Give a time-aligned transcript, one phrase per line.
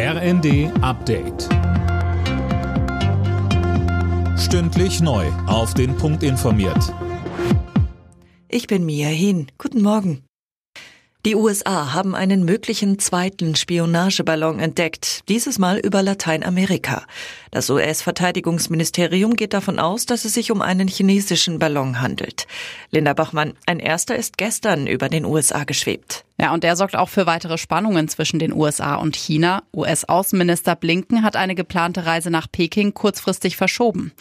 [0.00, 1.48] RND Update.
[4.38, 5.26] Stündlich neu.
[5.48, 6.94] Auf den Punkt informiert.
[8.48, 9.48] Ich bin Mia Hin.
[9.58, 10.22] Guten Morgen.
[11.26, 17.04] Die USA haben einen möglichen zweiten Spionageballon entdeckt, dieses Mal über Lateinamerika.
[17.50, 22.46] Das US-Verteidigungsministerium geht davon aus, dass es sich um einen chinesischen Ballon handelt.
[22.92, 26.24] Linda Bachmann, ein erster ist gestern über den USA geschwebt.
[26.40, 29.64] Ja, und der sorgt auch für weitere Spannungen zwischen den USA und China.
[29.74, 34.12] US-Außenminister Blinken hat eine geplante Reise nach Peking kurzfristig verschoben.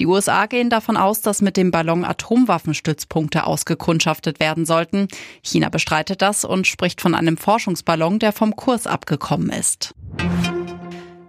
[0.00, 5.08] Die USA gehen davon aus, dass mit dem Ballon Atomwaffenstützpunkte ausgekundschaftet werden sollten.
[5.42, 9.94] China bestreitet das und spricht von einem Forschungsballon, der vom Kurs abgekommen ist.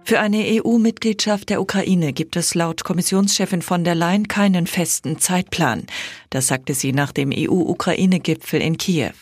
[0.08, 5.84] Für eine EU-Mitgliedschaft der Ukraine gibt es laut Kommissionschefin von der Leyen keinen festen Zeitplan.
[6.30, 9.12] Das sagte sie nach dem EU-Ukraine-Gipfel in Kiew.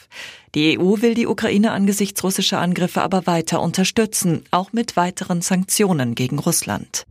[0.57, 6.15] Die EU will die Ukraine angesichts russischer Angriffe aber weiter unterstützen, auch mit weiteren Sanktionen
[6.15, 7.05] gegen Russland.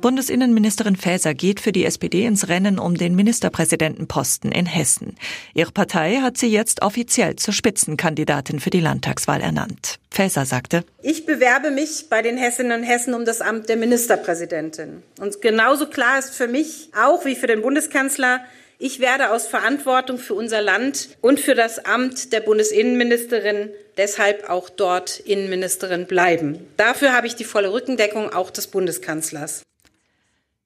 [0.00, 5.14] Bundesinnenministerin Faeser geht für die SPD ins Rennen um den Ministerpräsidentenposten in Hessen.
[5.54, 10.00] Ihre Partei hat sie jetzt offiziell zur Spitzenkandidatin für die Landtagswahl ernannt.
[10.10, 15.04] Faeser sagte, Ich bewerbe mich bei den Hessinnen und Hessen um das Amt der Ministerpräsidentin.
[15.20, 18.40] Und genauso klar ist für mich auch wie für den Bundeskanzler,
[18.78, 24.68] ich werde aus Verantwortung für unser Land und für das Amt der Bundesinnenministerin deshalb auch
[24.68, 26.58] dort Innenministerin bleiben.
[26.76, 29.62] Dafür habe ich die volle Rückendeckung auch des Bundeskanzlers.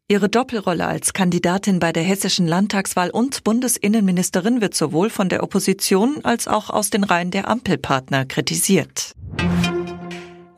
[0.08, 6.24] Ihre Doppelrolle als Kandidatin bei der hessischen Landtagswahl und Bundesinnenministerin wird sowohl von der Opposition
[6.24, 9.09] als auch aus den Reihen der Ampelpartner kritisiert.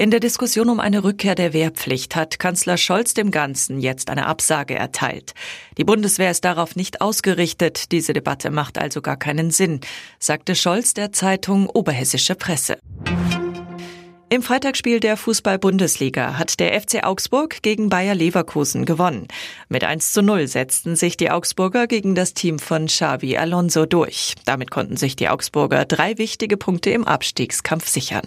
[0.02, 4.26] In der Diskussion um eine Rückkehr der Wehrpflicht hat Kanzler Scholz dem Ganzen jetzt eine
[4.26, 5.32] Absage erteilt.
[5.78, 7.92] Die Bundeswehr ist darauf nicht ausgerichtet.
[7.92, 9.78] Diese Debatte macht also gar keinen Sinn,
[10.18, 12.78] sagte Scholz der Zeitung Oberhessische Presse.
[14.28, 19.28] Im Freitagsspiel der Fußball-Bundesliga hat der FC Augsburg gegen Bayer Leverkusen gewonnen.
[19.68, 24.34] Mit 1 zu 0 setzten sich die Augsburger gegen das Team von Xavi Alonso durch.
[24.46, 28.26] Damit konnten sich die Augsburger drei wichtige Punkte im Abstiegskampf sichern.